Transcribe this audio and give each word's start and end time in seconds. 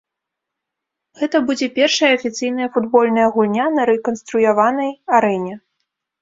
Гэта 1.19 1.41
будзе 1.49 1.67
першая 1.79 2.09
афіцыйная 2.17 2.69
футбольная 2.77 3.27
гульня 3.37 3.67
на 3.77 3.87
рэканструяванай 3.91 4.91
арэне. 5.21 5.55